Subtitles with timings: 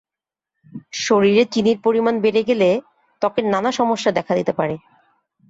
[0.99, 2.69] শরীরে চিনির পরিমাণ বেড়ে গেলে
[3.21, 4.75] ত্বকের নানা সমস্যা দেখা দিতে পারে।